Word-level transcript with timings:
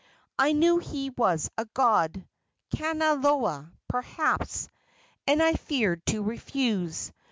I 0.39 0.53
knew 0.53 0.79
he 0.79 1.11
was 1.11 1.51
a 1.59 1.65
god 1.75 2.25
Kanaloa, 2.75 3.71
perhaps 3.87 4.67
and 5.27 5.43
I 5.43 5.53
feared 5.53 6.03
to 6.07 6.23
refuse. 6.23 7.11